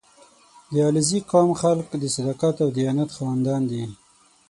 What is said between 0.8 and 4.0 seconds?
علیزي قوم خلک د صداقت او دیانت خاوندان دي.